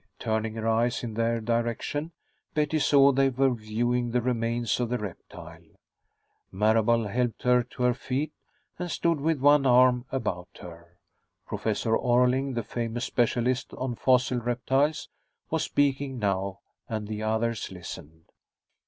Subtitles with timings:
[0.17, 2.11] Turning her eyes in their direction,
[2.55, 5.61] Betty saw they were viewing the remains of the reptile.
[6.51, 8.33] Marable helped her to her feet,
[8.79, 10.97] and stood with one arm about her.
[11.45, 15.07] Professor Orling, the famous specialist on fossil reptiles,
[15.51, 18.31] was speaking now, and the others listened.